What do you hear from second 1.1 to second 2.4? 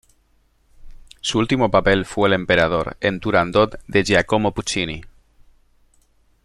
Su último papel fue el